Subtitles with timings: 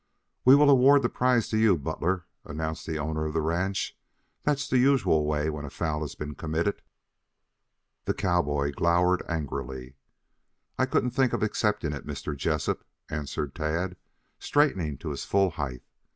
[0.45, 3.95] "We will award the prize to you, Butler," announced the owner of the ranch.
[4.41, 6.81] "That's the usual way when a foul has been committed."
[8.05, 9.97] The cowboy glowered angrily.
[10.75, 12.35] "I couldn't think of accepting it, Mr.
[12.35, 13.95] Jessup," answered Tad,
[14.39, 15.83] straightening to his full height.